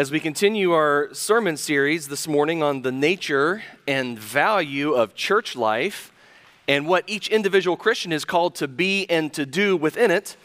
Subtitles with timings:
[0.00, 5.54] As we continue our sermon series this morning on the nature and value of church
[5.54, 6.10] life
[6.66, 10.38] and what each individual Christian is called to be and to do within it,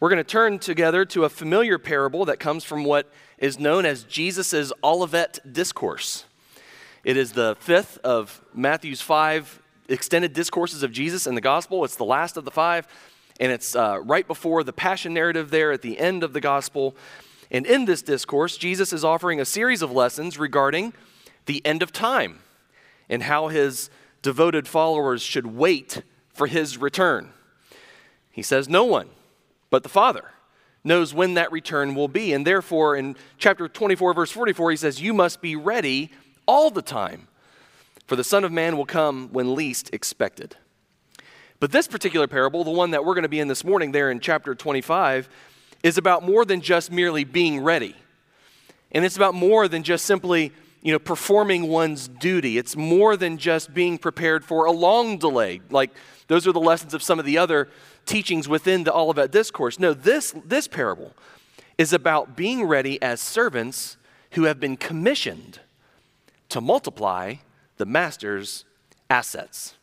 [0.00, 3.08] we're going to turn together to a familiar parable that comes from what
[3.38, 6.24] is known as Jesus' Olivet Discourse.
[7.04, 11.84] It is the fifth of Matthew's five extended discourses of Jesus in the gospel.
[11.84, 12.88] It's the last of the five,
[13.38, 16.96] and it's uh, right before the passion narrative there at the end of the gospel.
[17.50, 20.92] And in this discourse, Jesus is offering a series of lessons regarding
[21.46, 22.40] the end of time
[23.08, 23.90] and how his
[24.22, 27.30] devoted followers should wait for his return.
[28.30, 29.08] He says, No one
[29.70, 30.32] but the Father
[30.82, 32.32] knows when that return will be.
[32.32, 36.10] And therefore, in chapter 24, verse 44, he says, You must be ready
[36.46, 37.28] all the time,
[38.06, 40.56] for the Son of Man will come when least expected.
[41.60, 44.10] But this particular parable, the one that we're going to be in this morning, there
[44.10, 45.28] in chapter 25,
[45.82, 47.94] is about more than just merely being ready.
[48.92, 50.52] And it's about more than just simply,
[50.82, 52.58] you know, performing one's duty.
[52.58, 55.60] It's more than just being prepared for a long delay.
[55.70, 55.90] Like
[56.26, 57.68] those are the lessons of some of the other
[58.06, 59.78] teachings within the Olivet Discourse.
[59.78, 61.14] No, this, this parable
[61.78, 63.96] is about being ready as servants
[64.32, 65.60] who have been commissioned
[66.48, 67.36] to multiply
[67.78, 68.64] the master's
[69.08, 69.74] assets.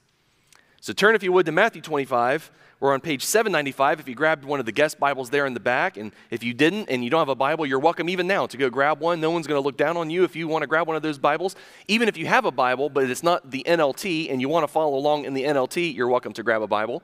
[0.80, 4.00] So turn, if you would, to Matthew 25 we're on page 795.
[4.00, 6.54] If you grabbed one of the guest Bibles there in the back, and if you
[6.54, 9.20] didn't and you don't have a Bible, you're welcome even now to go grab one.
[9.20, 11.02] No one's going to look down on you if you want to grab one of
[11.02, 11.56] those Bibles.
[11.88, 14.68] Even if you have a Bible, but it's not the NLT and you want to
[14.68, 17.02] follow along in the NLT, you're welcome to grab a Bible.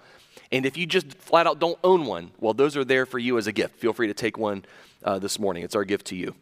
[0.52, 3.40] And if you just flat out don't own one, well, those are there for you
[3.40, 3.80] as a gift.
[3.80, 4.66] Feel free to take one
[5.04, 5.64] uh, this morning.
[5.64, 6.36] It's our gift to you.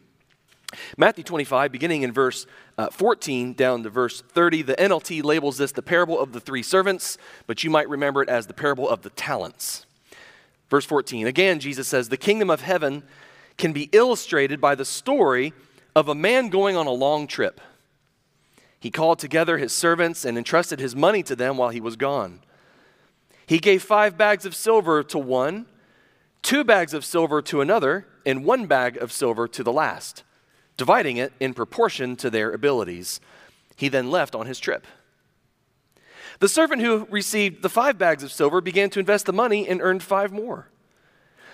[0.96, 2.46] Matthew 25, beginning in verse
[2.78, 6.62] uh, 14 down to verse 30, the NLT labels this the parable of the three
[6.62, 9.86] servants, but you might remember it as the parable of the talents.
[10.70, 13.02] Verse 14, again, Jesus says, The kingdom of heaven
[13.58, 15.52] can be illustrated by the story
[15.94, 17.60] of a man going on a long trip.
[18.80, 22.40] He called together his servants and entrusted his money to them while he was gone.
[23.46, 25.66] He gave five bags of silver to one,
[26.40, 30.24] two bags of silver to another, and one bag of silver to the last
[30.76, 33.20] dividing it in proportion to their abilities.
[33.76, 34.86] He then left on his trip.
[36.40, 39.80] The servant who received the five bags of silver began to invest the money and
[39.80, 40.68] earned five more.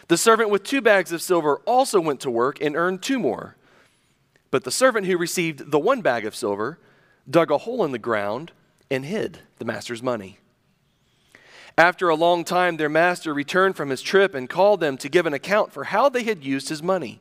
[0.09, 3.57] The servant with two bags of silver also went to work and earned two more.
[4.51, 6.79] But the servant who received the one bag of silver
[7.29, 8.53] dug a hole in the ground
[8.91, 10.39] and hid the master's money.
[11.77, 15.27] After a long time, their master returned from his trip and called them to give
[15.27, 17.21] an account for how they had used his money.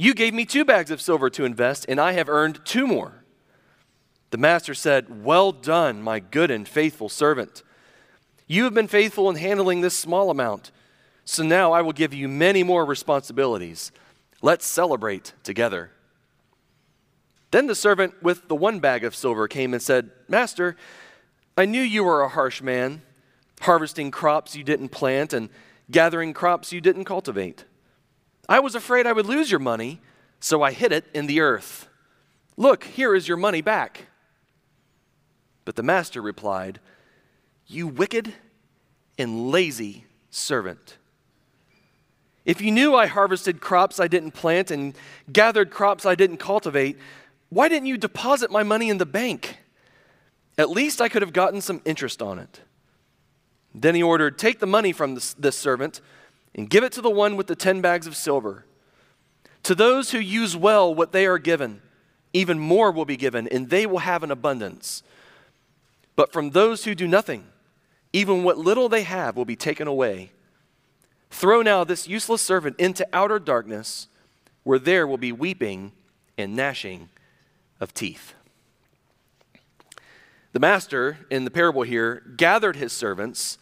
[0.00, 3.22] you gave me two bags of silver to invest, and I have earned two more.
[4.30, 7.62] The master said, Well done, my good and faithful servant.
[8.46, 10.70] You have been faithful in handling this small amount,
[11.26, 13.92] so now I will give you many more responsibilities.
[14.40, 15.90] Let's celebrate together.
[17.50, 20.76] Then the servant with the one bag of silver came and said, Master,
[21.58, 23.02] I knew you were a harsh man,
[23.60, 25.50] harvesting crops you didn't plant and
[25.90, 27.66] gathering crops you didn't cultivate.
[28.50, 30.00] I was afraid I would lose your money,
[30.40, 31.88] so I hid it in the earth.
[32.56, 34.06] Look, here is your money back.
[35.64, 36.80] But the master replied,
[37.68, 38.34] You wicked
[39.16, 40.96] and lazy servant.
[42.44, 44.96] If you knew I harvested crops I didn't plant and
[45.32, 46.98] gathered crops I didn't cultivate,
[47.50, 49.58] why didn't you deposit my money in the bank?
[50.58, 52.62] At least I could have gotten some interest on it.
[53.72, 56.00] Then he ordered, Take the money from this, this, servant
[56.54, 58.64] and give it to the one with the ten bags of silver.
[59.64, 61.82] To those who use well what they are given,
[62.32, 65.02] even more will be given, and they will have an abundance.
[66.16, 67.44] But from those who do nothing,
[68.12, 70.32] even what little they have will be taken away.
[71.30, 74.08] Throw now this useless servant into outer darkness,
[74.64, 75.92] where there will be weeping
[76.36, 77.08] and gnashing
[77.80, 78.34] of teeth.
[80.52, 83.58] The master in the parable here gathered his servants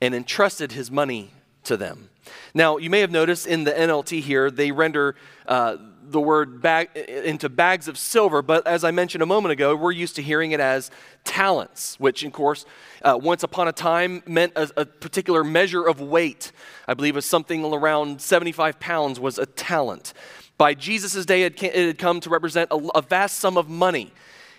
[0.00, 1.30] and entrusted his money
[1.64, 2.10] to them.
[2.54, 5.76] Now, you may have noticed in the NLT here, they render uh,
[6.08, 9.92] the word bag into bags of silver, but as I mentioned a moment ago, we're
[9.92, 10.90] used to hearing it as
[11.24, 12.64] talents, which, of course,
[13.02, 16.52] uh, once upon a time meant a, a, particular measure of weight.
[16.86, 20.12] I believe it was something around 75 pounds was a talent.
[20.58, 24.12] By Jesus' day, it, had come to represent a, a vast sum of money.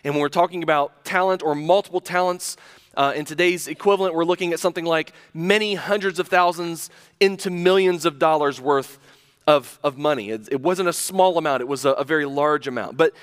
[0.03, 2.57] And when we're talking about talent or multiple talents,
[2.97, 6.89] uh, in today's equivalent, we're looking at something like many hundreds of thousands
[7.19, 8.97] into millions of dollars worth
[9.45, 10.31] of, of money.
[10.31, 12.97] It, it wasn't a small amount, it was a, a very large amount.
[12.97, 13.13] But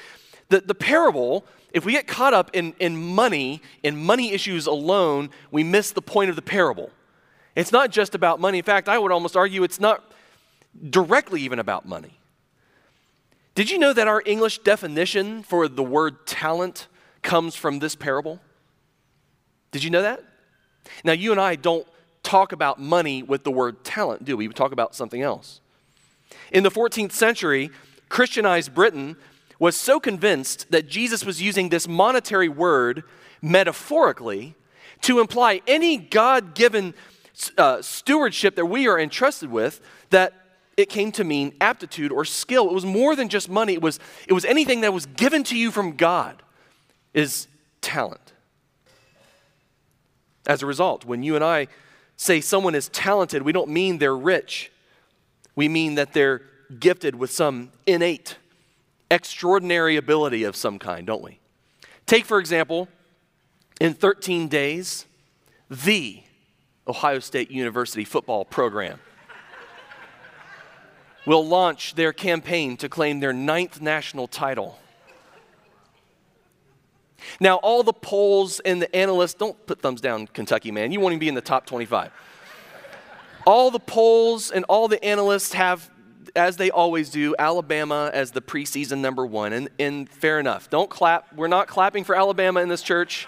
[0.48, 5.28] the, the parable, if we get caught up in, in money, in money issues alone,
[5.50, 6.90] we miss the point of the parable.
[7.56, 8.58] It's not just about money.
[8.58, 10.12] In fact, I would almost argue it's not
[10.88, 12.20] directly even about money.
[13.56, 16.86] Did you know that our English definition for the word talent
[17.22, 18.40] comes from this parable?
[19.74, 20.22] Did you know that?
[21.02, 21.84] Now, you and I don't
[22.22, 24.46] talk about money with the word talent, do we?
[24.46, 25.60] We talk about something else.
[26.52, 27.72] In the 14th century,
[28.08, 29.16] Christianized Britain
[29.58, 33.02] was so convinced that Jesus was using this monetary word
[33.42, 34.54] metaphorically
[35.00, 36.94] to imply any God given
[37.58, 39.80] uh, stewardship that we are entrusted with
[40.10, 40.34] that
[40.76, 42.68] it came to mean aptitude or skill.
[42.68, 43.98] It was more than just money, it was,
[44.28, 46.44] it was anything that was given to you from God,
[47.12, 47.48] is
[47.80, 48.33] talent.
[50.46, 51.68] As a result, when you and I
[52.16, 54.70] say someone is talented, we don't mean they're rich
[55.56, 56.42] we mean that they're
[56.78, 58.36] gifted with some innate,
[59.10, 61.38] extraordinary ability of some kind, don't we?
[62.06, 62.88] Take, for example,
[63.80, 65.06] in 13 days,
[65.70, 66.22] the
[66.86, 68.98] Ohio State University football program
[71.26, 74.78] will launch their campaign to claim their ninth national title.
[77.40, 80.92] Now, all the polls and the analysts, don't put thumbs down, Kentucky, man.
[80.92, 82.10] You won't even be in the top 25
[83.46, 85.90] all the polls and all the analysts have,
[86.34, 89.52] as they always do, Alabama as the preseason number one.
[89.52, 90.70] And, and fair enough.
[90.70, 91.32] Don't clap.
[91.34, 93.26] We're not clapping for Alabama in this church.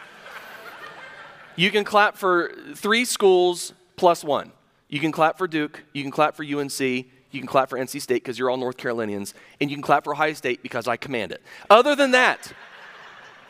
[1.57, 4.53] You can clap for three schools plus one.
[4.89, 5.85] You can clap for Duke.
[5.93, 6.81] You can clap for UNC.
[6.81, 9.35] You can clap for NC State because you're all North Carolinians.
[9.61, 11.43] And you can clap for Ohio State because I command it.
[11.69, 12.53] Other than that,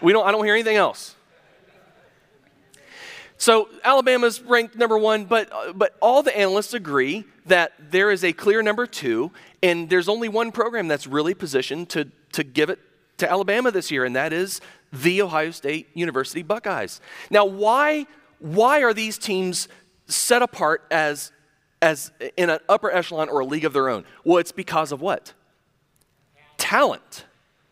[0.01, 1.17] we don't, I don't hear anything else.
[3.39, 8.25] So Alabama's ranked number one, but, uh, but all the analysts agree that there is
[8.25, 9.31] a clear number two,
[9.63, 12.79] and there's only one program that's really positioned to, to give it
[13.19, 14.61] to Alabama this year, and that is
[14.93, 17.01] the Ohio State University Buckeyes.
[17.31, 18.07] Now, why,
[18.39, 19.69] why are these teams
[20.07, 21.31] set apart as,
[21.83, 24.05] as in an upper echelon or a league of their own?
[24.25, 25.35] Well, it's because of what?
[26.57, 27.27] Talent.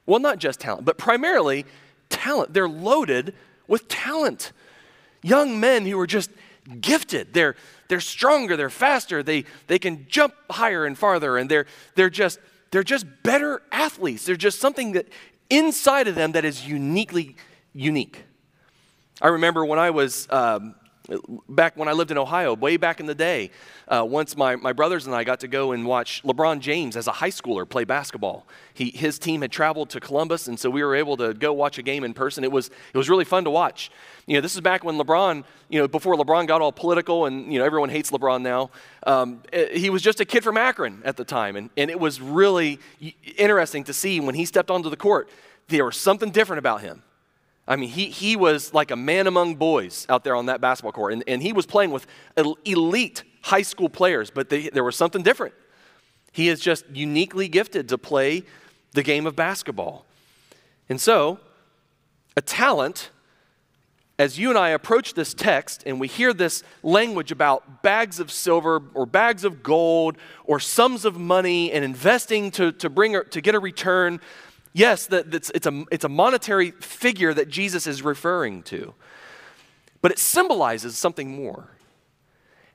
[0.07, 1.65] Well, not just talent, but primarily
[2.15, 2.55] talent.
[2.55, 3.35] They're loaded
[3.67, 4.53] with talent
[5.23, 6.31] young men who are just
[6.81, 7.35] gifted.
[7.35, 7.57] They're,
[7.89, 11.67] they're stronger, they're faster, they, they can jump higher and farther, and they're,
[11.97, 12.39] they're, just,
[12.71, 14.27] they're just better athletes.
[14.27, 15.09] They're just something that
[15.51, 17.37] inside of them that is uniquely
[17.73, 18.25] unique.
[19.21, 20.75] I remember when I was um,
[21.49, 23.51] back when I lived in Ohio, way back in the day,
[23.89, 27.07] uh, once my, my brothers and I got to go and watch LeBron James as
[27.07, 28.47] a high schooler play basketball.
[28.73, 31.79] He, his team had traveled to Columbus, and so we were able to go watch
[31.79, 32.43] a game in person.
[32.43, 33.91] It was, it was really fun to watch.
[34.27, 37.53] You know, this is back when LeBron, you know, before LeBron got all political and,
[37.53, 38.71] you know, everyone hates LeBron now.
[39.07, 42.01] Um, eh, he was just a kid from Akron at the time, and, and it
[42.01, 42.81] was really
[43.37, 45.29] interesting to see when he stepped onto the court.
[45.69, 47.03] There was something different about him.
[47.67, 50.93] I mean, he, he was like a man among boys out there on that basketball
[50.93, 52.07] court, and, and he was playing with
[52.65, 55.55] elite high school players, but they, there was something different.
[56.33, 58.43] He is just uniquely gifted to play
[58.93, 60.05] the game of basketball.
[60.89, 61.39] And so,
[62.37, 63.11] a talent,
[64.19, 68.31] as you and I approach this text and we hear this language about bags of
[68.31, 73.41] silver or bags of gold or sums of money and investing to, to, bring, to
[73.41, 74.21] get a return,
[74.75, 78.93] Yes, that, that's, it's, a, it's a monetary figure that Jesus is referring to,
[80.03, 81.71] but it symbolizes something more.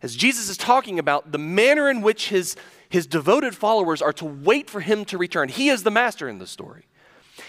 [0.02, 2.56] As Jesus is talking about the manner in which his,
[2.88, 6.40] his devoted followers are to wait for him to return, he is the master in
[6.40, 6.86] the story.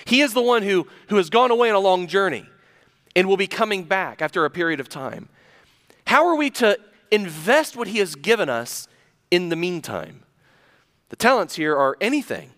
[0.04, 2.44] He is the one who, who has gone away on a long journey
[3.14, 5.28] and will be coming back after a period of time.
[6.08, 6.76] How are we to
[7.12, 8.88] invest what he has given us
[9.30, 10.24] in the meantime?
[11.10, 12.50] The talents here are anything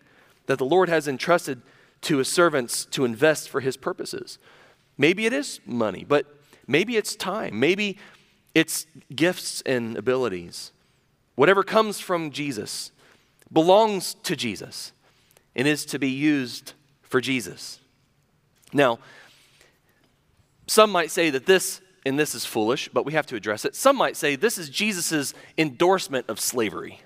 [0.46, 1.60] that the Lord has entrusted
[2.02, 4.38] to his servants to invest for his purposes.
[4.98, 6.26] Maybe it is money, but
[6.66, 7.58] maybe it's time.
[7.58, 7.98] Maybe
[8.54, 10.72] it's gifts and abilities.
[11.34, 12.90] Whatever comes from Jesus
[13.52, 14.92] belongs to Jesus
[15.54, 17.78] and is to be used for Jesus.
[18.72, 18.98] Now,
[20.66, 23.74] some might say that this, and this is foolish, but we have to address it.
[23.74, 27.00] Some might say this is Jesus' endorsement of slavery.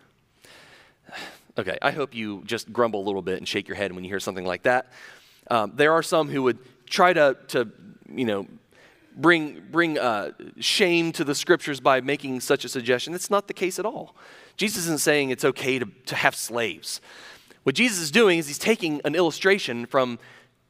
[1.58, 4.10] Okay, I hope you just grumble a little bit and shake your head when you
[4.10, 4.92] hear something like that.
[5.50, 7.70] Um, there are some who would try to, to
[8.10, 8.46] you know,
[9.16, 13.12] bring, bring uh, shame to the scriptures by making such a suggestion.
[13.12, 14.14] That's not the case at all.
[14.58, 17.00] Jesus isn't saying it's okay to, to have slaves.
[17.62, 20.18] What Jesus is doing is he's taking an illustration from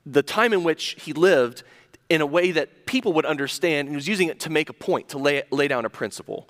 [0.05, 1.65] the time in which he lived
[2.09, 4.73] in a way that people would understand, and he was using it to make a
[4.73, 6.49] point, to lay, lay down a principle.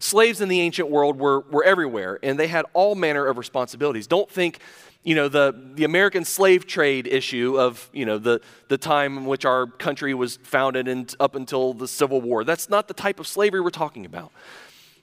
[0.00, 4.06] Slaves in the ancient world were, were everywhere, and they had all manner of responsibilities.
[4.06, 4.58] Don't think
[5.02, 9.24] you know, the, the American slave trade issue of, you know, the, the time in
[9.24, 12.44] which our country was founded and up until the Civil War.
[12.44, 14.30] That's not the type of slavery we're talking about.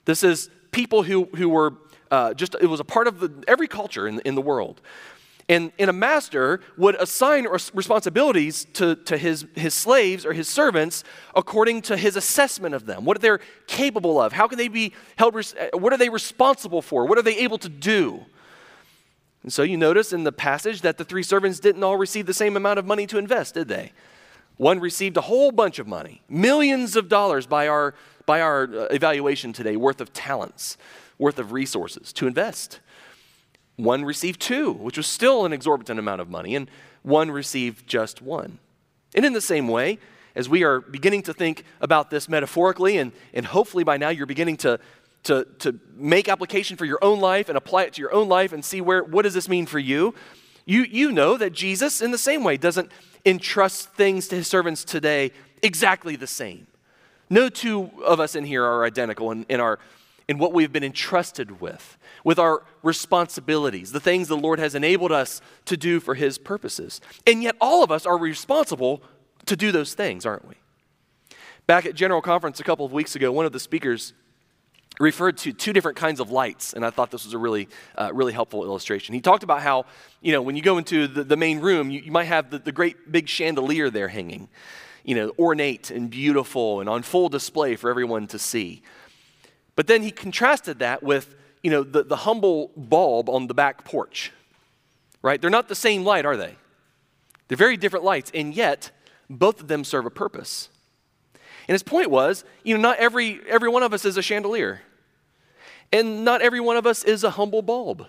[0.04, 1.74] This is people who, who were
[2.10, 4.80] uh, just, it was a part of the, every culture in, in the world.
[5.50, 11.04] And, and a master would assign responsibilities to, to his, his slaves or his servants
[11.34, 14.92] according to his assessment of them, what are they're capable of, how can they be
[15.16, 15.34] held,
[15.72, 18.26] what are they responsible for, what are they able to do.
[19.42, 22.34] And so you notice in the passage that the three servants didn't all receive the
[22.34, 23.92] same amount of money to invest, did they?
[24.58, 27.94] One received a whole bunch of money, millions of dollars by our,
[28.26, 30.76] by our uh, evaluation today, worth of talents,
[31.16, 32.80] worth of resources to invest.
[33.78, 36.68] One received two, which was still an exorbitant amount of money, and
[37.02, 38.58] one received just one.
[39.14, 40.00] And in the same way,
[40.34, 44.26] as we are beginning to think about this metaphorically, and, and hopefully by now you're
[44.26, 44.80] beginning to,
[45.22, 48.52] to, to make application for your own life and apply it to your own life
[48.52, 50.12] and see where, what does this mean for you?
[50.66, 52.90] You, you know that Jesus, in the same way, doesn't
[53.24, 55.30] entrust things to his servants today
[55.62, 56.66] exactly the same.
[57.30, 59.78] No two of us in here are identical in, in, our,
[60.28, 65.10] in what we've been entrusted with, with our responsibilities, the things the Lord has enabled
[65.10, 67.00] us to do for his purposes.
[67.26, 69.02] And yet, all of us are responsible
[69.46, 70.56] to do those things, aren't we?
[71.66, 74.12] Back at General Conference a couple of weeks ago, one of the speakers
[75.00, 78.10] referred to two different kinds of lights, and I thought this was a really, uh,
[78.12, 79.14] really helpful illustration.
[79.14, 79.84] He talked about how,
[80.20, 82.58] you know, when you go into the, the main room, you, you might have the,
[82.58, 84.48] the, great big chandelier there hanging,
[85.04, 88.82] you know, ornate and beautiful and on full display for everyone to see.
[89.78, 93.84] But then he contrasted that with, you know, the, the humble bulb on the back
[93.84, 94.32] porch,
[95.22, 95.40] right?
[95.40, 96.56] They're not the same light, are they?
[97.46, 98.90] They're very different lights, and yet
[99.30, 100.68] both of them serve a purpose.
[101.68, 104.80] And his point was, you know, not every, every one of us is a chandelier.
[105.92, 108.08] And not every one of us is a humble bulb.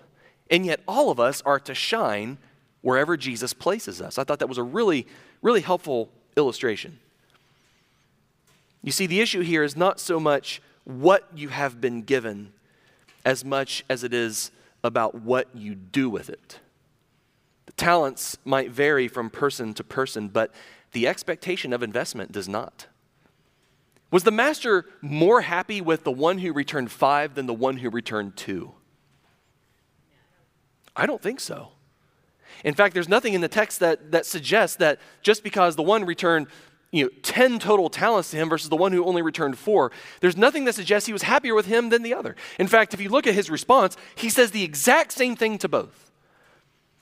[0.49, 2.39] And yet, all of us are to shine
[2.81, 4.17] wherever Jesus places us.
[4.17, 5.05] I thought that was a really,
[5.43, 6.97] really helpful illustration.
[8.81, 12.51] You see, the issue here is not so much what you have been given
[13.23, 14.49] as much as it is
[14.83, 16.59] about what you do with it.
[17.67, 20.51] The talents might vary from person to person, but
[20.93, 22.87] the expectation of investment does not.
[24.09, 27.91] Was the master more happy with the one who returned five than the one who
[27.91, 28.71] returned two?
[30.95, 31.69] I don't think so.
[32.63, 36.03] In fact, there's nothing in the text that, that suggests that just because the one
[36.03, 36.47] returned
[36.91, 39.91] you know, 10 total talents to him versus the one who only returned four,
[40.21, 42.35] there's nothing that suggests he was happier with him than the other.
[42.57, 45.67] In fact, if you look at his response, he says the exact same thing to
[45.67, 46.11] both.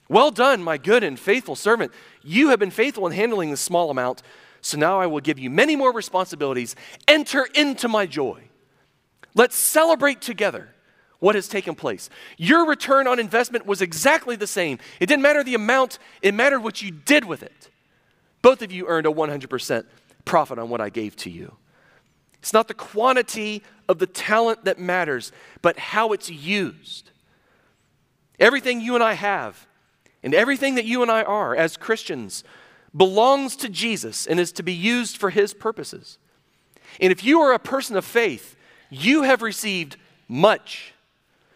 [0.09, 1.91] Well done, my good and faithful servant.
[2.23, 4.23] You have been faithful in handling this small amount.
[4.61, 6.75] So now I will give you many more responsibilities.
[7.07, 8.43] Enter into my joy.
[9.35, 10.69] Let's celebrate together
[11.19, 12.09] what has taken place.
[12.37, 14.79] Your return on investment was exactly the same.
[14.99, 17.69] It didn't matter the amount, it mattered what you did with it.
[18.47, 19.83] Both of you earned a 100%
[20.23, 21.57] profit on what I gave to you.
[22.39, 27.11] It's not the quantity of the talent that matters, but how it's used.
[28.39, 29.67] Everything you and I have,
[30.23, 32.45] and everything that you and I are as Christians,
[32.95, 36.17] belongs to Jesus and is to be used for his purposes.
[37.01, 38.55] And if you are a person of faith,
[38.89, 39.97] you have received
[40.29, 40.93] much.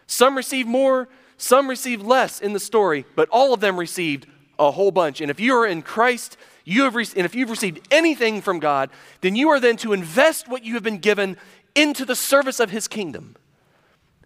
[0.06, 1.08] Some received more,
[1.38, 4.26] some received less in the story, but all of them received
[4.58, 5.22] a whole bunch.
[5.22, 8.58] And if you are in Christ, you have re- and if you've received anything from
[8.58, 8.90] God,
[9.20, 11.36] then you are then to invest what you have been given
[11.74, 13.36] into the service of his kingdom.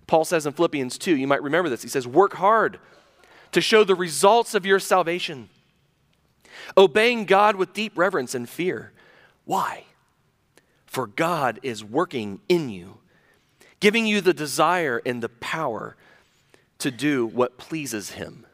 [0.06, 1.82] Paul says in Philippians 2, you might remember this.
[1.82, 2.78] He says, Work hard
[3.52, 5.48] to show the results of your salvation
[6.76, 8.92] obeying God with deep reverence and fear.
[9.44, 9.84] Why?
[10.86, 12.98] For God is working in you,
[13.80, 15.96] giving you the desire and the power
[16.78, 18.45] to do what pleases Him.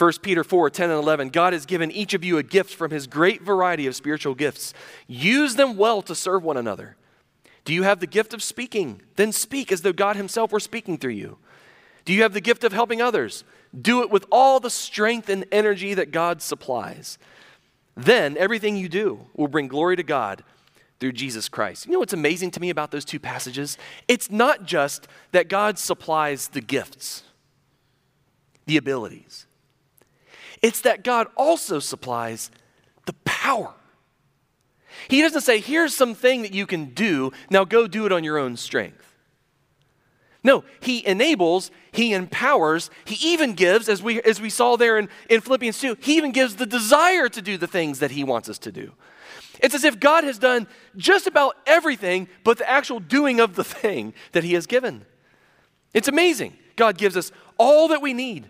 [0.00, 1.28] 1 Peter 4 10 and 11.
[1.28, 4.72] God has given each of you a gift from His great variety of spiritual gifts.
[5.06, 6.96] Use them well to serve one another.
[7.66, 9.02] Do you have the gift of speaking?
[9.16, 11.36] Then speak as though God Himself were speaking through you.
[12.06, 13.44] Do you have the gift of helping others?
[13.78, 17.18] Do it with all the strength and energy that God supplies.
[17.94, 20.42] Then everything you do will bring glory to God
[20.98, 21.84] through Jesus Christ.
[21.84, 23.76] You know what's amazing to me about those two passages?
[24.08, 27.24] It's not just that God supplies the gifts.
[28.64, 29.46] the abilities.
[30.62, 32.50] It's that God also supplies
[33.06, 33.72] the power.
[35.08, 38.38] He doesn't say, here's something that you can do, now go do it on your
[38.38, 39.06] own strength.
[40.42, 45.08] No, he enables, he empowers, he even gives, as we, as we saw there in,
[45.28, 48.48] in Philippians 2, he even gives the desire to do the things that he wants
[48.48, 48.92] us to do.
[49.62, 53.64] It's as if God has done just about everything but the actual doing of the
[53.82, 55.04] thing that he has given.
[55.92, 56.56] It's amazing.
[56.76, 58.48] God gives us all that we need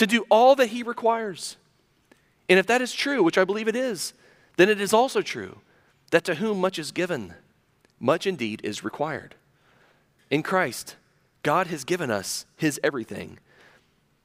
[0.00, 1.58] to do all that he requires.
[2.48, 4.14] And if that is true, which I believe it is,
[4.56, 5.58] then it is also true
[6.10, 7.34] that to whom much is given,
[7.98, 9.34] much indeed is required.
[10.30, 10.96] In Christ,
[11.42, 13.38] God has given us his everything.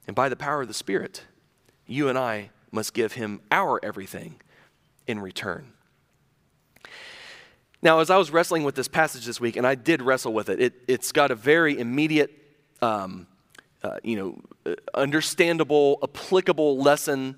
[0.08, 1.26] And by the power of the Spirit,
[1.86, 4.40] you and I must give him our everything
[5.08, 5.74] in return.
[7.82, 10.48] Now, as I was wrestling with this passage this week, and I did wrestle with
[10.48, 12.32] it, it has got a very immediate,
[12.82, 13.28] um,
[13.86, 17.36] uh, you know, uh, understandable, applicable lesson.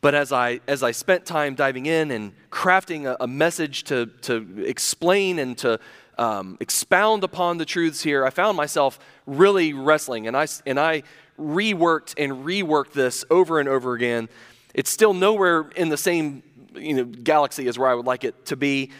[0.00, 4.06] But as I, as I spent time diving in and crafting a, a message to,
[4.22, 5.80] to explain and to
[6.16, 10.28] um, expound upon the truths here, I found myself really wrestling.
[10.28, 11.02] And I, and I
[11.36, 14.28] reworked and reworked this over and over again.
[14.74, 16.44] It's still nowhere in the same
[16.76, 18.92] you know, galaxy as where I would like it to be.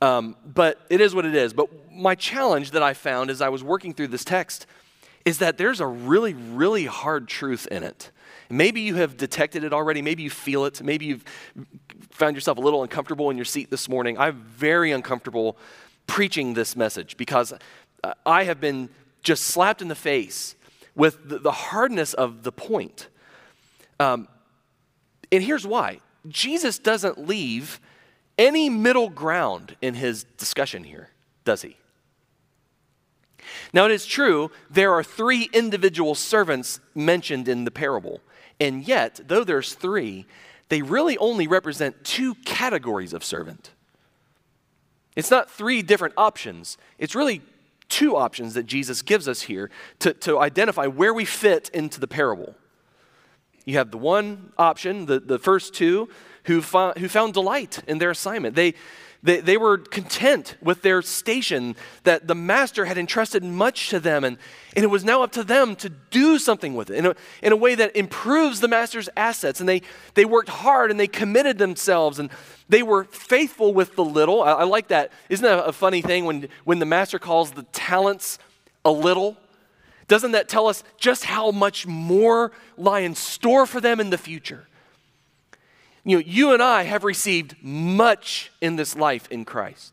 [0.00, 1.52] Um, but it is what it is.
[1.52, 4.66] But my challenge that I found as I was working through this text
[5.26, 8.12] is that there's a really, really hard truth in it.
[8.48, 10.00] Maybe you have detected it already.
[10.00, 10.80] Maybe you feel it.
[10.80, 11.24] Maybe you've
[12.10, 14.16] found yourself a little uncomfortable in your seat this morning.
[14.16, 15.58] I'm very uncomfortable
[16.06, 17.52] preaching this message because
[18.04, 18.88] uh, I have been
[19.24, 20.54] just slapped in the face
[20.94, 23.08] with the, hardness of the point.
[23.98, 24.28] Um,
[25.32, 27.80] and here's why Jesus doesn't leave
[28.38, 31.10] any middle ground in his discussion here,
[31.44, 31.76] does he?
[33.72, 38.20] Now, it is true, there are three individual servants mentioned in the parable.
[38.60, 40.26] And yet, though there's three,
[40.68, 43.70] they really only represent two categories of servant.
[45.14, 47.42] It's not three different options, it's really
[47.88, 52.08] two options that Jesus gives us here to, to identify where we fit into the
[52.08, 52.54] parable.
[53.64, 56.08] You have the one option, the, the first two,
[56.46, 58.54] who, found, who found delight in their assignment.
[58.54, 58.74] They,
[59.22, 64.22] they, they were content with their station, that the master had entrusted much to them,
[64.22, 64.38] and,
[64.76, 67.52] and it was now up to them to do something with it in a, in
[67.52, 69.58] a way that improves the master's assets.
[69.58, 69.82] And they,
[70.14, 72.30] they worked hard and they committed themselves and
[72.68, 74.42] they were faithful with the little.
[74.42, 75.12] I, I like that.
[75.28, 78.38] Isn't that a funny thing when, when the master calls the talents
[78.84, 79.36] a little?
[80.08, 84.18] Doesn't that tell us just how much more lie in store for them in the
[84.18, 84.68] future?
[86.06, 89.92] You know, you and I have received much in this life in Christ.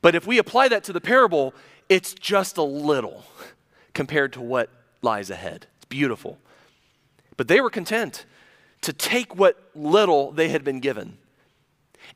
[0.00, 1.52] But if we apply that to the parable,
[1.90, 3.24] it's just a little
[3.92, 4.70] compared to what
[5.02, 5.66] lies ahead.
[5.76, 6.38] It's beautiful.
[7.36, 8.24] But they were content
[8.80, 11.18] to take what little they had been given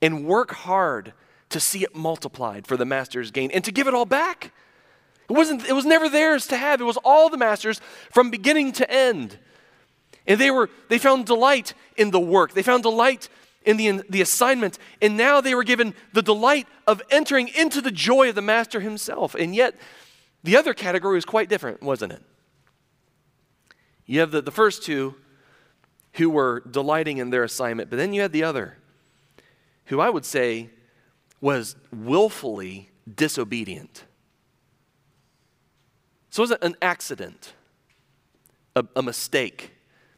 [0.00, 1.12] and work hard
[1.50, 4.50] to see it multiplied for the master's gain and to give it all back.
[5.28, 8.72] It, wasn't, it was never theirs to have, it was all the master's from beginning
[8.72, 9.38] to end.
[10.26, 13.28] And they, were, they found delight in the work, they found delight
[13.64, 17.80] in the, in the assignment, and now they were given the delight of entering into
[17.80, 19.34] the joy of the master himself.
[19.34, 19.74] And yet,
[20.44, 22.22] the other category was quite different, wasn't it?
[24.06, 25.16] You have the, the first two
[26.14, 28.78] who were delighting in their assignment, but then you had the other
[29.86, 30.70] who I would say
[31.40, 34.04] was willfully disobedient.
[36.30, 37.54] So it wasn't an accident,
[38.74, 39.72] a, a mistake.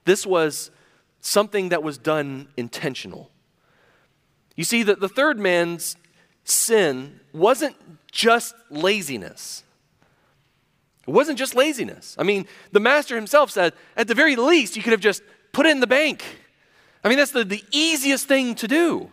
[0.09, 0.71] This was
[1.21, 3.31] something that was done intentional.
[4.57, 5.97] You see, that the third man's
[6.45, 7.77] sin wasn't
[8.11, 9.65] just laziness.
[11.07, 12.17] It wasn't just laziness.
[12.19, 15.67] I mean, the master himself said, at the very least, you could have just put
[15.67, 16.25] it in the bank.
[17.05, 19.11] I mean, that's the, the easiest thing to do.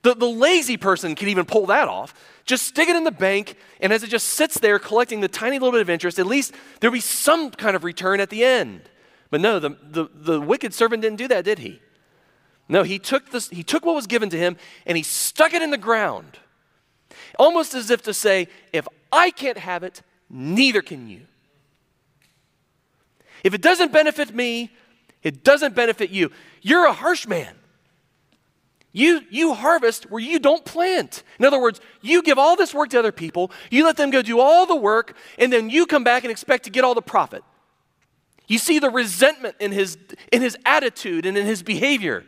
[0.00, 2.14] The, the lazy person can even pull that off.
[2.46, 5.58] Just stick it in the bank, and as it just sits there collecting the tiny
[5.58, 8.88] little bit of interest, at least there'll be some kind of return at the end.
[9.32, 11.80] But no, the, the, the wicked servant didn't do that, did he?
[12.68, 15.62] No, he took, this, he took what was given to him and he stuck it
[15.62, 16.38] in the ground.
[17.38, 21.22] Almost as if to say, if I can't have it, neither can you.
[23.42, 24.70] If it doesn't benefit me,
[25.22, 26.30] it doesn't benefit you.
[26.60, 27.54] You're a harsh man.
[28.92, 31.22] You, you harvest where you don't plant.
[31.38, 34.20] In other words, you give all this work to other people, you let them go
[34.20, 37.00] do all the work, and then you come back and expect to get all the
[37.00, 37.42] profit.
[38.46, 39.96] You see the resentment in his,
[40.30, 42.24] in his attitude and in his behavior.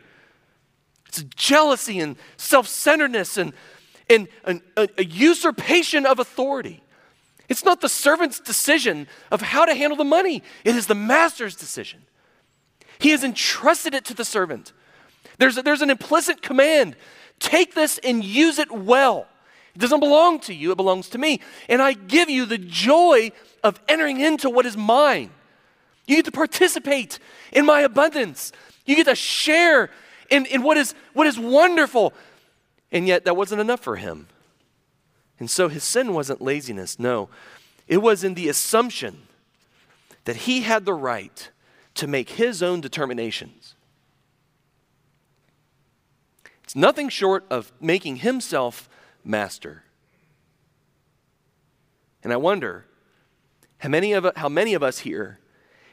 [1.07, 3.53] It's jealousy and self centeredness and,
[4.09, 6.81] and, and a, a usurpation of authority.
[7.47, 11.55] It's not the servant's decision of how to handle the money, it is the master's
[11.55, 12.01] decision.
[12.99, 14.71] He has entrusted it to the servant.
[15.37, 16.95] There's, a, there's an implicit command
[17.39, 19.27] take this and use it well.
[19.75, 21.41] It doesn't belong to you, it belongs to me.
[21.67, 23.31] And I give you the joy
[23.63, 25.31] of entering into what is mine.
[26.07, 27.19] You get to participate
[27.51, 28.51] in my abundance.
[28.85, 29.89] You get to share
[30.29, 32.13] in, in what, is, what is wonderful.
[32.91, 34.27] And yet, that wasn't enough for him.
[35.39, 37.29] And so his sin wasn't laziness, no.
[37.87, 39.23] It was in the assumption
[40.23, 41.49] that he had the right
[41.95, 43.75] to make his own determinations.
[46.63, 48.89] It's nothing short of making himself
[49.23, 49.83] master.
[52.23, 52.85] And I wonder
[53.79, 55.39] how many of, how many of us here,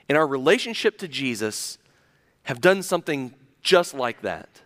[0.09, 1.79] in our relationship to Jesus,
[2.45, 4.63] have done something just like that.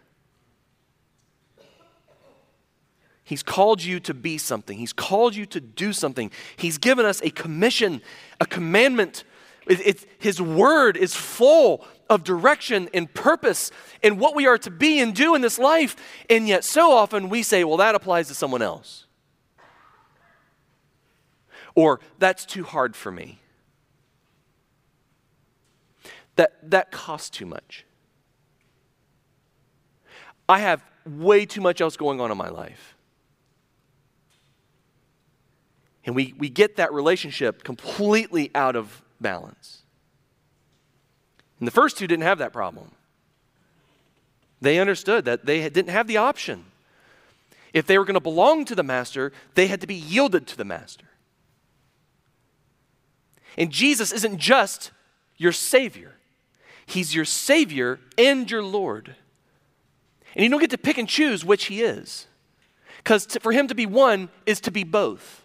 [3.27, 4.79] He's called you to be something.
[4.79, 6.31] He's called you to do something.
[6.57, 8.01] He's given us a commission,
[8.40, 9.25] a commandment.
[9.66, 15.01] It, his word is full of direction and purpose in what we are to be
[15.01, 15.96] and do in this life.
[16.31, 19.07] And yet, so often we say, well, that applies to someone else.
[21.75, 23.40] Or that's too hard for me.
[26.37, 27.85] That, that costs too much.
[30.49, 32.94] I have way too much else going on in my life.
[36.05, 39.83] And we, we get that relationship completely out of balance.
[41.59, 42.92] And the first two didn't have that problem.
[44.61, 46.64] They understood that they didn't have the option.
[47.72, 50.57] If they were going to belong to the master, they had to be yielded to
[50.57, 51.07] the master.
[53.59, 54.92] And Jesus isn't just
[55.37, 56.15] your Savior,
[56.87, 59.14] He's your Savior and your Lord.
[60.35, 62.27] And you don't get to pick and choose which He is.
[62.99, 65.42] Because for Him to be one is to be both.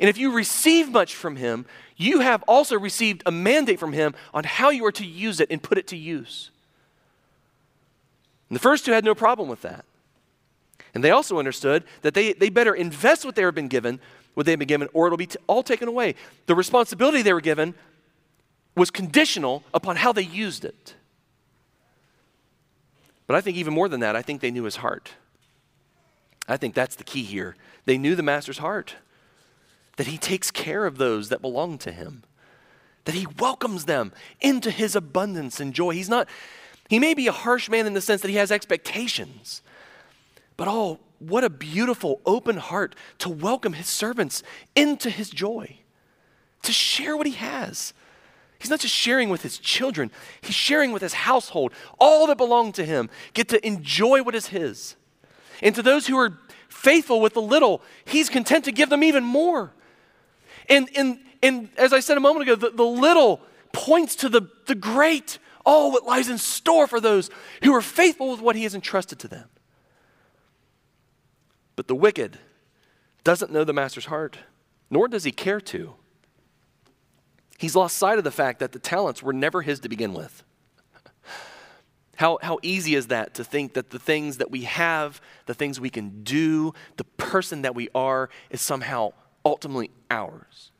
[0.00, 4.14] And if you receive much from him, you have also received a mandate from him
[4.32, 6.50] on how you are to use it and put it to use.
[8.48, 9.84] And the first two had no problem with that.
[10.94, 14.00] And they also understood that they, they better invest what they have been given,
[14.34, 16.14] what they've been given, or it'll be t- all taken away.
[16.46, 17.74] The responsibility they were given
[18.74, 20.94] was conditional upon how they used it.
[23.26, 25.12] But I think even more than that, I think they knew his heart.
[26.48, 27.56] I think that's the key here.
[27.86, 28.96] They knew the master's heart
[29.96, 32.24] that he takes care of those that belong to him,
[33.04, 35.90] that he welcomes them into his abundance and joy.
[35.90, 36.28] He's not,
[36.88, 39.62] he may be a harsh man in the sense that he has expectations,
[40.56, 44.42] but oh, what a beautiful open heart to welcome his servants
[44.74, 45.78] into his joy,
[46.62, 47.94] to share what he has.
[48.58, 51.72] He's not just sharing with his children, he's sharing with his household.
[51.98, 54.96] All that belong to him get to enjoy what is his.
[55.62, 56.38] And to those who are
[56.68, 59.72] faithful with the little, he's content to give them even more.
[60.68, 63.40] And, and, and as I said a moment ago, the, the little
[63.72, 67.30] points to the, the great, all what lies in store for those
[67.62, 69.48] who are faithful with what he has entrusted to them.
[71.76, 72.38] But the wicked
[73.24, 74.38] doesn't know the master's heart,
[74.90, 75.94] nor does he care to.
[77.58, 80.42] He's lost sight of the fact that the talents were never his to begin with.
[82.16, 85.80] How, how easy is that to think that the things that we have, the things
[85.80, 89.14] we can do, the person that we are is somehow
[89.44, 90.70] ultimately ours.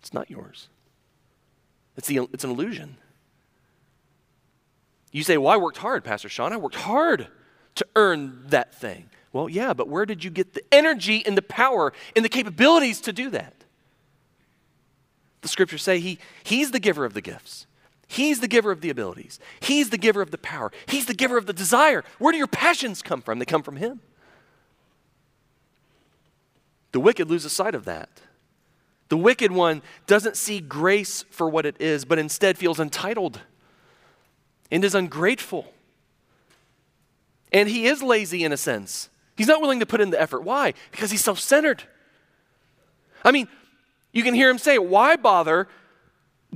[0.00, 0.68] It's not yours.
[1.96, 2.96] It's, the, it's an illusion.
[5.12, 6.52] You say, Well, I worked hard, Pastor Sean.
[6.52, 7.28] I worked hard
[7.76, 9.10] to earn that thing.
[9.32, 13.00] Well, yeah, but where did you get the energy and the power and the capabilities
[13.02, 13.59] to do that?
[15.42, 17.66] The scriptures say he, He's the giver of the gifts.
[18.06, 19.38] He's the giver of the abilities.
[19.60, 20.72] He's the giver of the power.
[20.86, 22.04] He's the giver of the desire.
[22.18, 23.38] Where do your passions come from?
[23.38, 24.00] They come from Him.
[26.92, 28.08] The wicked lose sight of that.
[29.10, 33.40] The wicked one doesn't see grace for what it is, but instead feels entitled
[34.70, 35.72] and is ungrateful.
[37.52, 39.08] And he is lazy in a sense.
[39.36, 40.42] He's not willing to put in the effort.
[40.42, 40.74] Why?
[40.92, 41.84] Because he's self centered.
[43.24, 43.48] I mean,
[44.12, 45.68] you can hear him say, Why bother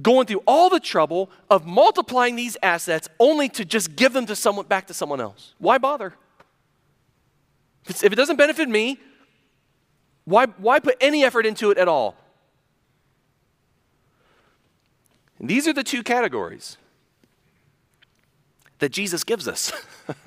[0.01, 4.35] going through all the trouble of multiplying these assets only to just give them to
[4.37, 5.55] someone back to someone else?
[5.59, 6.14] Why bother?
[7.87, 8.99] If it doesn't benefit me,
[10.25, 12.17] why, why put any effort into it at all?
[15.38, 16.79] And these are the two categories
[18.79, 19.73] that Jesus gives us.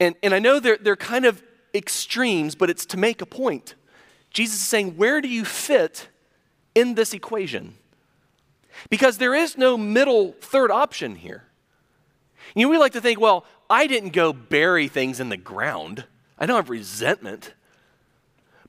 [0.00, 1.42] and, and I know they're, they're kind of
[1.74, 3.74] extremes, but it's to make a point.
[4.30, 6.08] Jesus is saying, Where do you fit
[6.74, 7.74] in this equation?
[8.90, 11.44] Because there is no middle third option here.
[12.54, 16.04] You know, we like to think, well, I didn't go bury things in the ground.
[16.38, 17.54] I don't have resentment.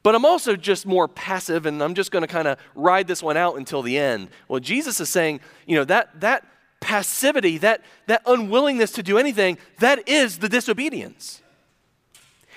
[0.01, 3.21] But I'm also just more passive and I'm just going to kind of ride this
[3.21, 4.29] one out until the end.
[4.47, 6.45] Well, Jesus is saying, you know, that, that,
[6.79, 11.41] passivity, that, that unwillingness to do anything, that is the disobedience.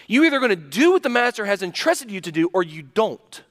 [0.06, 2.82] You're either going to do what the master has entrusted you to do or you
[2.82, 3.42] don't.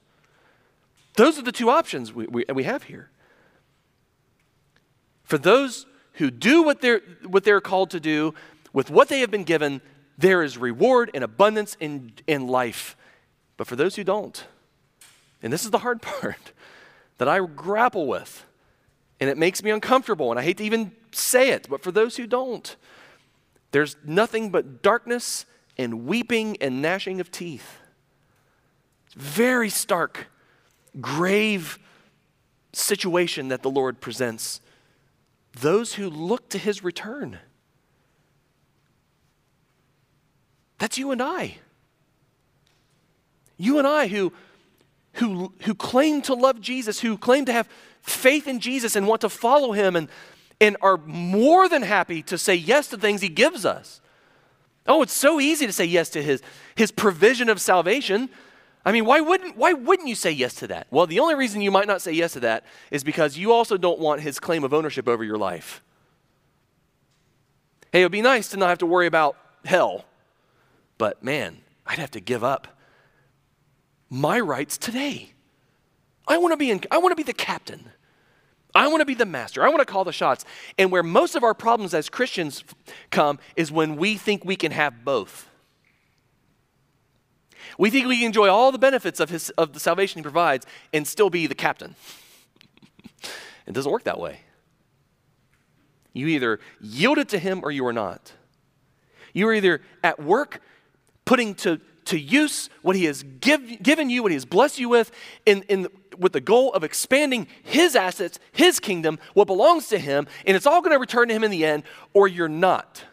[1.16, 3.10] Those are the two options we, we, we have here.
[5.24, 8.34] For those who do what they're, what they're called to do
[8.74, 9.82] with what they have been given,
[10.18, 12.96] there is reward and abundance in, in life.
[13.58, 14.46] But for those who don't,
[15.42, 16.54] and this is the hard part
[17.18, 18.46] that I grapple with,
[19.20, 22.18] and it makes me uncomfortable, and I hate to even say it, but for those
[22.18, 22.76] who don't,
[23.72, 25.46] there's nothing but darkness
[25.82, 27.78] and weeping and gnashing of teeth.
[29.08, 30.28] It's very stark,
[31.00, 31.80] grave
[32.74, 34.62] situation that the Lord presents.
[35.60, 37.40] Those who look to his return.
[40.78, 41.58] That's you and I.
[43.58, 44.34] You and I who,
[45.14, 47.70] who, who claim to love Jesus, who claim to have
[48.02, 50.10] faith in Jesus and want to follow him and,
[50.60, 54.01] and are more than happy to say yes to things he gives us.
[54.88, 56.42] Oh, it's so easy to say yes to his,
[56.76, 58.30] his provision of salvation.
[58.84, 60.88] I mean, why wouldn't, why wouldn't you say yes to that?
[60.90, 63.78] Well, the only reason you might not say yes to that is because you also
[63.78, 65.84] don't want his claim of ownership over your life.
[67.92, 70.06] Hey, it would be nice to not have to worry about hell,
[70.98, 72.80] but man, I'd have to give up
[74.10, 75.34] my rights today.
[76.28, 77.92] I want to be in, I want to be the captain.
[78.74, 79.64] I want to be the master.
[79.64, 80.46] I want to call the shots.
[80.78, 82.64] And where most of our problems as Christians
[83.10, 85.48] come is when we think we can have both.
[87.78, 90.66] We think we can enjoy all the benefits of, his, of the salvation he provides
[90.94, 91.96] and still be the captain.
[93.68, 94.42] it doesn't work that way.
[96.14, 98.34] You either yield it to him or you are not.
[99.34, 100.62] You are either at work
[101.26, 104.90] putting to to use what He has give, given you, what He has blessed you
[104.90, 105.12] with,
[105.46, 105.88] in, in,
[106.18, 110.66] with the goal of expanding His assets, His kingdom, what belongs to Him, and it's
[110.66, 111.84] all going to return to Him in the end,
[112.14, 113.04] or you're not.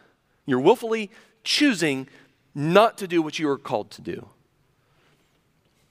[0.46, 1.10] You're willfully
[1.44, 2.08] choosing
[2.54, 4.28] not to do what you are called to do.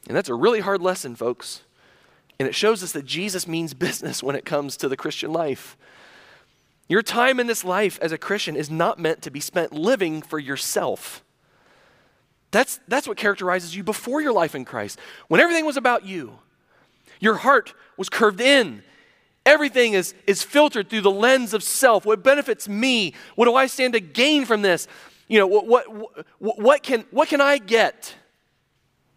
[0.07, 1.61] And that's a really hard lesson, folks.
[2.39, 5.77] And it shows us that Jesus means business when it comes to the Christian life.
[6.87, 10.21] Your time in this life as a Christian is not meant to be spent living
[10.21, 11.23] for yourself.
[12.51, 14.99] That's, that's what characterizes you before your life in Christ.
[15.27, 16.39] When everything was about you,
[17.19, 18.83] your heart was curved in.
[19.45, 22.05] Everything is, is filtered through the lens of self.
[22.05, 23.13] What benefits me?
[23.35, 24.87] What do I stand to gain from this?
[25.27, 28.15] You know, what, what, what, what, can, what can I get?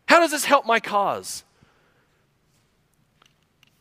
[0.07, 1.45] How does this help my cause?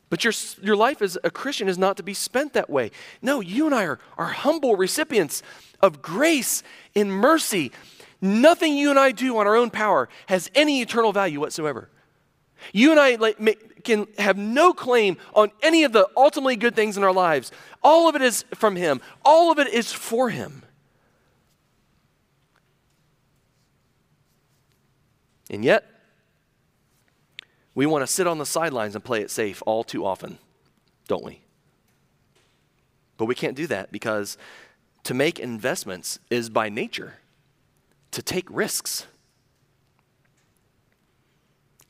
[0.10, 2.92] But your, your life as a Christian is not to be spent that way.
[3.22, 5.44] No, you and I are, are humble recipients
[5.82, 6.64] of grace
[6.96, 7.72] and mercy
[8.22, 11.90] Nothing you and I do on our own power has any eternal value whatsoever.
[12.74, 17.04] You and I can have no claim on any of the ultimately good things in
[17.04, 17.52] our lives.
[17.82, 20.64] All of it is from Him, all of it is for Him.
[25.50, 25.86] And yet,
[27.74, 30.38] we want to sit on the sidelines and play it safe all too often,
[31.08, 31.42] don't we?
[33.18, 34.38] But we can't do that because
[35.04, 37.19] to make investments is by nature
[38.12, 39.08] to take risks.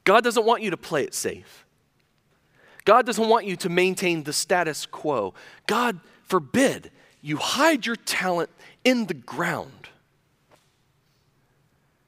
[0.03, 1.65] God doesn't want you to play it safe.
[2.85, 5.33] God doesn't want you to maintain the status quo.
[5.67, 8.49] God forbid you hide your talent
[8.83, 9.89] in the ground.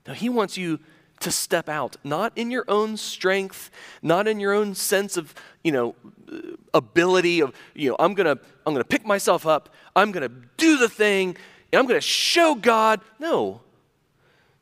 [0.07, 0.79] Now, He wants you
[1.19, 3.69] to step out, not in your own strength,
[4.01, 5.95] not in your own sense of, you know,
[6.31, 6.37] uh,
[6.73, 10.89] ability of, you know, I'm gonna, I'm gonna pick myself up, I'm gonna do the
[10.89, 11.37] thing,
[11.71, 13.01] I'm gonna show God.
[13.19, 13.61] No,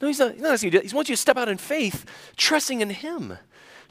[0.01, 0.89] no, he's not, he's not asking you to do that.
[0.89, 2.05] He wants you to step out in faith,
[2.37, 3.37] trusting in Him,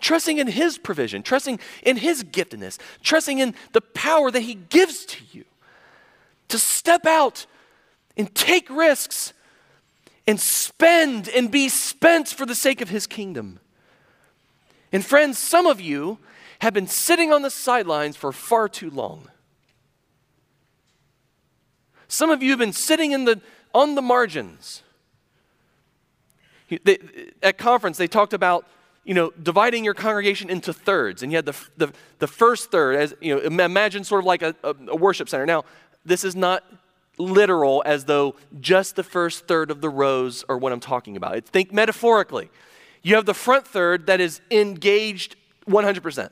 [0.00, 5.04] trusting in His provision, trusting in His giftedness, trusting in the power that He gives
[5.06, 5.44] to you.
[6.48, 7.44] To step out
[8.16, 9.34] and take risks
[10.26, 13.60] and spend and be spent for the sake of His kingdom.
[14.92, 16.18] And friends, some of you
[16.60, 19.28] have been sitting on the sidelines for far too long.
[22.08, 23.42] Some of you have been sitting in the,
[23.74, 24.82] on the margins
[26.84, 26.98] they,
[27.42, 28.66] at conference, they talked about
[29.08, 31.22] you know, dividing your congregation into thirds.
[31.22, 34.42] And you had the, the, the first third, as you know, imagine sort of like
[34.42, 35.46] a, a, worship center.
[35.46, 35.64] Now,
[36.04, 36.62] this is not
[37.16, 41.42] literal as though just the first third of the rows are what I'm talking about.
[41.46, 42.50] Think metaphorically.
[43.02, 46.28] You have the front third that is engaged 100%.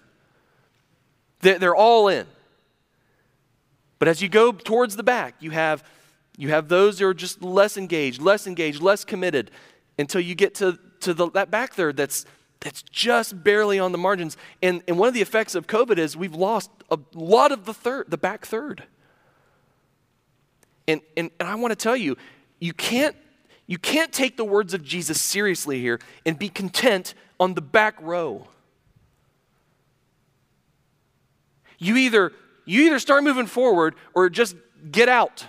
[1.40, 2.26] They're, they're all in.
[3.98, 5.82] But as you go towards the back, you have,
[6.36, 9.50] you have those who are just less engaged, less engaged, less committed
[9.98, 12.24] until you get to, to the, that back third that's,
[12.60, 14.36] that's just barely on the margins.
[14.62, 17.74] And, and one of the effects of COVID is we've lost a lot of the
[17.74, 18.84] third, the back third.
[20.88, 22.16] And, and, and I want to tell you,
[22.58, 23.16] you can't,
[23.66, 27.96] you can't take the words of Jesus seriously here and be content on the back
[28.00, 28.46] row.
[31.78, 32.32] You either,
[32.64, 34.56] you either start moving forward or just
[34.90, 35.46] get out.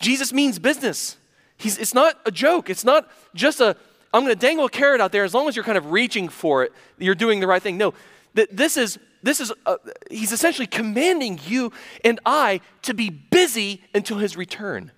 [0.00, 1.16] Jesus means business.
[1.56, 2.68] He's, it's not a joke.
[2.70, 3.76] It's not just a,
[4.12, 6.28] I'm going to dangle a carrot out there as long as you're kind of reaching
[6.28, 7.76] for it, you're doing the right thing.
[7.76, 7.94] No,
[8.34, 9.78] this is, this is a,
[10.10, 11.72] he's essentially commanding you
[12.04, 14.92] and I to be busy until his return.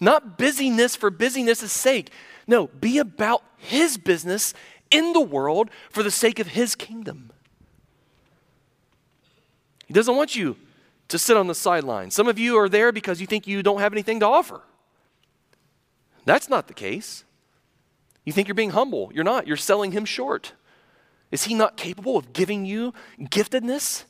[0.00, 2.10] Not busyness for busyness' sake.
[2.46, 4.54] No, be about his business
[4.90, 7.30] in the world for the sake of his kingdom.
[9.86, 10.56] He doesn't want you
[11.08, 12.14] to sit on the sidelines.
[12.14, 14.60] Some of you are there because you think you don't have anything to offer.
[16.28, 17.24] That's not the case.
[18.26, 19.10] You think you're being humble.
[19.14, 19.46] You're not.
[19.46, 20.52] You're selling him short.
[21.30, 24.04] Is he not capable of giving you giftedness?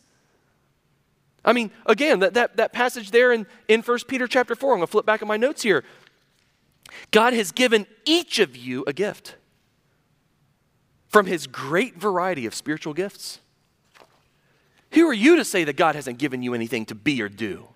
[1.45, 4.79] I mean, again, that, that, that passage there in, in 1 Peter chapter 4, I'm
[4.79, 5.85] going to flip back in my notes here.
[7.13, 9.37] God has given each of you a gift
[11.07, 13.39] from his great variety of spiritual gifts.
[14.91, 17.69] Who are you to say that God hasn't given you anything to be or do?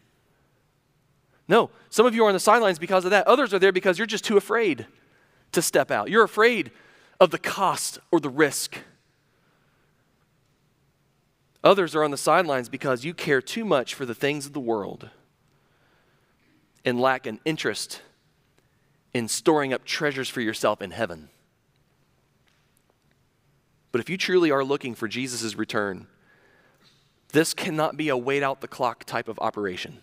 [1.49, 3.27] No, some of you are on the sidelines because of that.
[3.27, 4.87] Others are there because you're just too afraid
[5.53, 6.09] to step out.
[6.09, 6.71] You're afraid
[7.21, 8.79] of the cost or the risk.
[11.65, 14.61] Others are on the sidelines because you care too much for the things of the
[14.61, 15.11] world
[16.85, 18.03] and lack an interest
[19.15, 21.29] in storing up treasures for yourself in heaven.
[23.93, 26.07] But if you truly are looking for Jesus' return,
[27.33, 29.99] this cannot be a wait out the clock type of operation.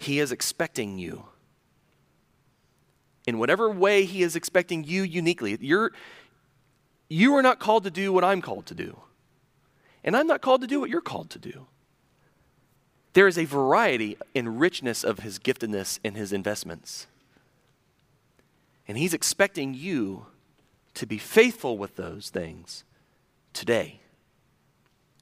[0.00, 1.26] He is expecting you.
[3.26, 5.92] In whatever way He is expecting you uniquely, you're,
[7.08, 9.00] you are not called to do what I'm called to do.
[10.02, 11.66] And I'm not called to do what you're called to do.
[13.12, 17.06] There is a variety and richness of His giftedness and His investments.
[18.88, 20.26] And He's expecting you
[20.94, 22.84] to be faithful with those things
[23.52, 24.00] today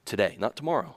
[0.09, 0.97] today, not tomorrow.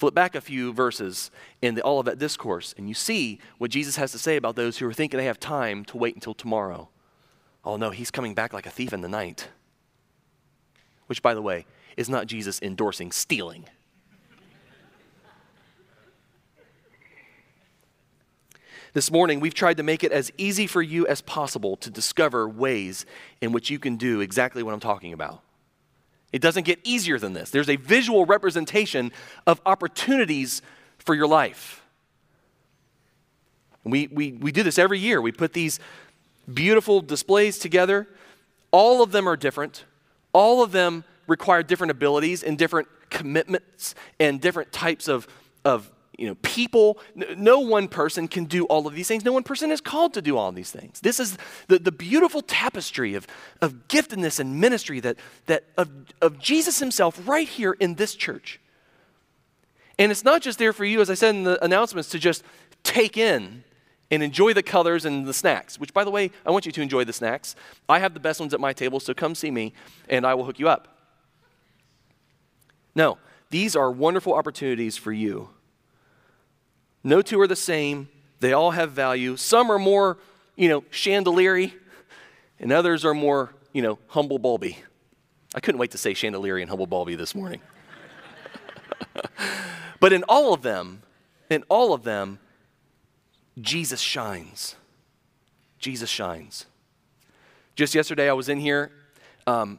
[0.00, 4.12] Flip back a few verses in the Olivet Discourse, and you see what Jesus has
[4.12, 6.88] to say about those who are thinking they have time to wait until tomorrow.
[7.66, 9.50] Oh no, he's coming back like a thief in the night.
[11.06, 11.66] Which, by the way,
[11.98, 13.66] is not Jesus endorsing stealing.
[18.94, 22.48] This morning, we've tried to make it as easy for you as possible to discover
[22.48, 23.04] ways
[23.42, 25.42] in which you can do exactly what I'm talking about.
[26.32, 27.50] It doesn't get easier than this.
[27.50, 29.12] There's a visual representation
[29.46, 30.62] of opportunities
[30.98, 31.82] for your life.
[33.84, 35.20] We, we, we do this every year.
[35.20, 35.80] We put these
[36.52, 38.08] beautiful displays together.
[38.70, 39.84] All of them are different,
[40.32, 45.26] all of them require different abilities and different commitments and different types of,
[45.64, 46.98] of you know, people.
[47.14, 49.24] No one person can do all of these things.
[49.24, 51.00] No one person is called to do all these things.
[51.00, 53.26] This is the, the beautiful tapestry of,
[53.62, 55.88] of giftedness and ministry that, that of,
[56.20, 58.60] of Jesus himself right here in this church.
[59.98, 62.44] And it's not just there for you, as I said in the announcements, to just
[62.82, 63.64] take in
[64.10, 66.82] and enjoy the colors and the snacks, which, by the way, I want you to
[66.82, 67.56] enjoy the snacks.
[67.88, 69.72] I have the best ones at my table, so come see me
[70.06, 70.98] and I will hook you up.
[72.94, 73.16] No,
[73.48, 75.48] these are wonderful opportunities for you
[77.02, 78.08] no two are the same.
[78.40, 79.36] They all have value.
[79.36, 80.18] Some are more,
[80.56, 81.72] you know, chandeliery,
[82.58, 84.76] and others are more, you know, humble bulby.
[85.54, 87.60] I couldn't wait to say chandeliery and humble bulby this morning.
[90.00, 91.02] but in all of them,
[91.48, 92.38] in all of them,
[93.60, 94.76] Jesus shines.
[95.78, 96.66] Jesus shines.
[97.74, 98.92] Just yesterday, I was in here.
[99.46, 99.78] Um,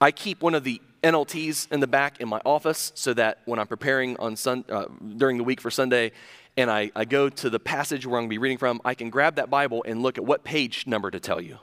[0.00, 3.58] I keep one of the NLTs in the back in my office so that when
[3.58, 4.86] I'm preparing on sun, uh,
[5.16, 6.12] during the week for Sunday
[6.56, 8.94] and I, I go to the passage where I'm going to be reading from, I
[8.94, 11.58] can grab that Bible and look at what page number to tell you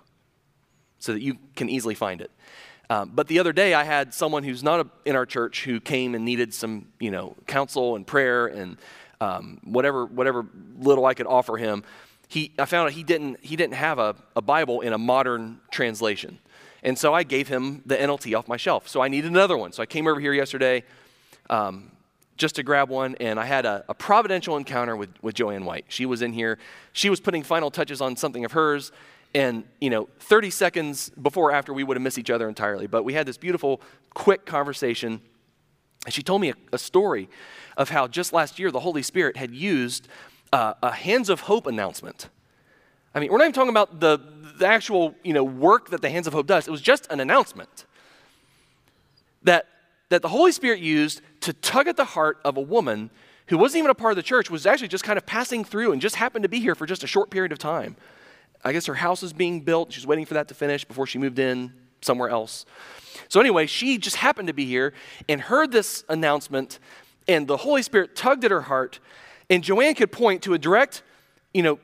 [0.97, 2.31] so that you can easily find it.
[2.89, 5.79] Um, but the other day, I had someone who's not a, in our church who
[5.79, 8.77] came and needed some, you know, counsel and prayer and
[9.21, 10.45] um, whatever, whatever
[10.79, 11.83] little I could offer him.
[12.27, 15.59] He, I found out he didn't, he didn't have a, a Bible in a modern
[15.71, 16.39] translation.
[16.83, 18.87] And so I gave him the NLT off my shelf.
[18.87, 19.71] So I needed another one.
[19.71, 20.83] So I came over here yesterday
[21.49, 21.91] um,
[22.37, 25.85] just to grab one, and I had a, a, providential encounter with, with Joanne White.
[25.89, 26.57] She was in here.
[26.93, 28.91] She was putting final touches on something of hers.
[29.35, 32.87] And, you know, 30 seconds before or after, we would have missed each other entirely.
[32.87, 33.81] But we had this beautiful,
[34.13, 35.21] quick conversation.
[36.05, 37.29] And she told me a, a story
[37.77, 40.07] of how just last year the Holy Spirit had used
[40.53, 42.29] uh, a Hands of Hope announcement.
[43.13, 44.19] I mean, we're not even talking about the,
[44.57, 46.67] the actual you know, work that the Hands of Hope does.
[46.67, 47.85] It was just an announcement
[49.43, 49.65] that
[50.09, 53.09] that the Holy Spirit used to tug at the heart of a woman
[53.47, 55.91] who wasn't even a part of the church, was actually just kind of passing through
[55.91, 57.95] and just happened to be here for just a short period of time.
[58.63, 59.93] I guess her house was being built.
[59.93, 62.65] She's waiting for that to finish before she moved in somewhere else.
[63.27, 64.93] So, anyway, she just happened to be here
[65.27, 66.79] and heard this announcement,
[67.27, 68.99] and the Holy Spirit tugged at her heart.
[69.49, 71.01] And Joanne could point to a direct,
[71.53, 71.79] you know,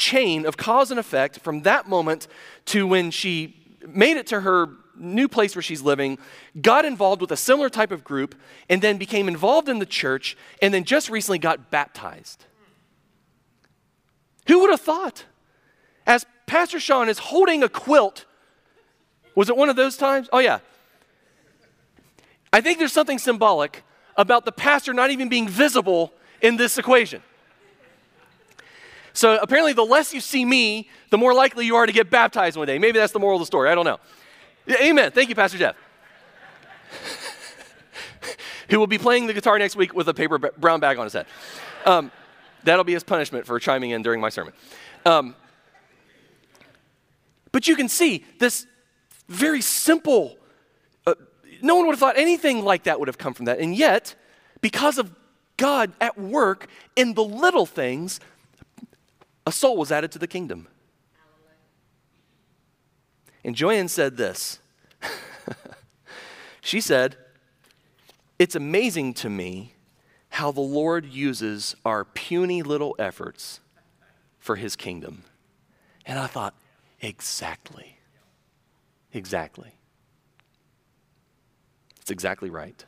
[0.00, 2.26] chain of cause and effect from that moment
[2.64, 3.54] to when she
[3.86, 6.18] made it to her new place where she's living,
[6.60, 8.34] got involved with a similar type of group,
[8.68, 12.44] and then became involved in the church, and then just recently got baptized.
[14.46, 15.24] Who would have thought?
[16.06, 18.24] As Pastor Sean is holding a quilt,
[19.34, 20.28] was it one of those times?
[20.32, 20.58] Oh, yeah.
[22.52, 23.84] I think there's something symbolic
[24.16, 27.22] about the pastor not even being visible in this equation.
[29.12, 32.56] So apparently, the less you see me, the more likely you are to get baptized
[32.56, 32.78] one day.
[32.78, 33.68] Maybe that's the moral of the story.
[33.68, 33.98] I don't know.
[34.80, 35.10] Amen.
[35.10, 35.76] Thank you, Pastor Jeff.
[38.70, 41.12] Who will be playing the guitar next week with a paper brown bag on his
[41.12, 41.26] head.
[41.84, 42.12] Um,
[42.62, 44.52] that'll be his punishment for chiming in during my sermon.
[45.04, 45.34] Um,
[47.52, 48.66] but you can see this
[49.28, 50.36] very simple,
[51.06, 51.14] uh,
[51.62, 53.58] no one would have thought anything like that would have come from that.
[53.58, 54.14] And yet,
[54.60, 55.12] because of
[55.56, 58.20] God at work in the little things,
[59.46, 60.68] a soul was added to the kingdom.
[63.44, 64.58] And Joanne said this.
[66.60, 67.16] she said,
[68.38, 69.74] It's amazing to me
[70.30, 73.60] how the Lord uses our puny little efforts
[74.38, 75.24] for his kingdom.
[76.06, 76.54] And I thought,
[77.00, 77.98] exactly.
[79.12, 79.74] Exactly.
[82.00, 82.84] It's exactly right.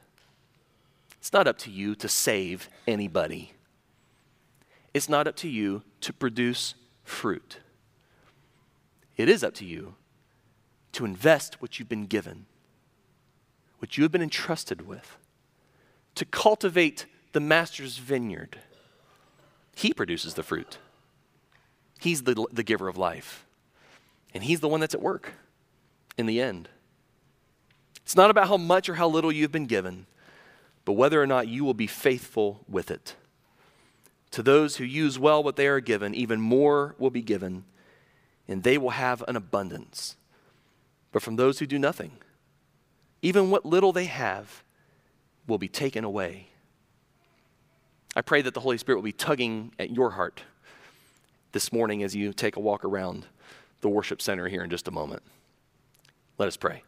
[1.18, 3.52] It's not up to you to save anybody.
[4.94, 6.74] It's not up to you to produce
[7.04, 7.58] fruit.
[9.16, 9.94] It is up to you
[10.92, 12.46] to invest what you've been given,
[13.78, 15.16] what you have been entrusted with,
[16.14, 18.58] to cultivate the master's vineyard.
[19.74, 20.78] He produces the fruit,
[21.98, 23.46] he's the, the giver of life,
[24.34, 25.32] and he's the one that's at work
[26.18, 26.68] in the end.
[28.04, 30.06] It's not about how much or how little you've been given,
[30.84, 33.14] but whether or not you will be faithful with it.
[34.32, 37.64] To those who use well what they are given, even more will be given,
[38.48, 40.16] and they will have an abundance.
[41.12, 42.12] But from those who do nothing,
[43.20, 44.64] even what little they have
[45.46, 46.48] will be taken away.
[48.16, 50.42] I pray that the Holy Spirit will be tugging at your heart
[51.52, 53.26] this morning as you take a walk around
[53.82, 55.22] the worship center here in just a moment.
[56.38, 56.82] Let us pray.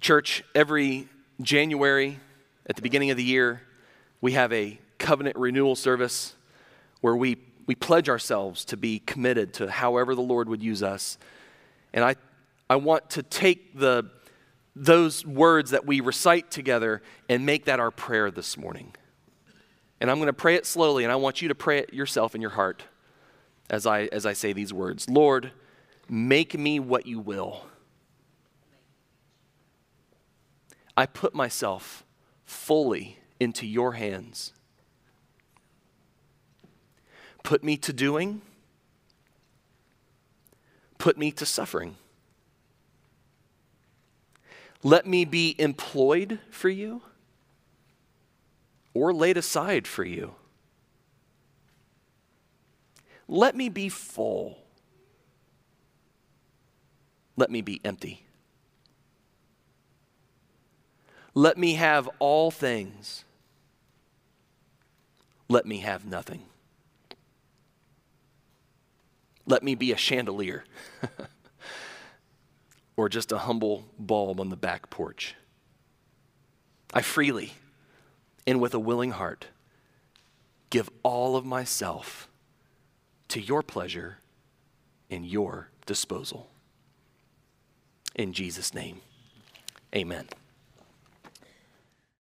[0.00, 1.08] Church, every
[1.40, 2.20] January,
[2.66, 3.62] at the beginning of the year,
[4.20, 6.34] we have a covenant renewal service
[7.00, 11.18] where we we pledge ourselves to be committed to however the Lord would use us.
[11.92, 12.16] And I,
[12.68, 14.10] I want to take the,
[14.74, 18.94] those words that we recite together and make that our prayer this morning.
[20.00, 22.34] And I'm going to pray it slowly, and I want you to pray it yourself
[22.34, 22.82] in your heart
[23.70, 25.52] as I, as I say these words Lord,
[26.08, 27.64] make me what you will.
[30.96, 32.04] I put myself
[32.44, 34.52] fully into your hands.
[37.42, 38.42] Put me to doing,
[40.98, 41.96] put me to suffering.
[44.84, 47.02] Let me be employed for you
[48.94, 50.34] or laid aside for you.
[53.28, 54.58] Let me be full.
[57.36, 58.26] Let me be empty.
[61.34, 63.24] Let me have all things.
[65.48, 66.42] Let me have nothing.
[69.46, 70.64] Let me be a chandelier
[72.96, 75.34] or just a humble bulb on the back porch.
[76.94, 77.54] I freely
[78.46, 79.46] and with a willing heart
[80.70, 82.28] give all of myself
[83.28, 84.18] to your pleasure
[85.10, 86.50] and your disposal.
[88.14, 89.00] In Jesus' name,
[89.94, 90.28] amen.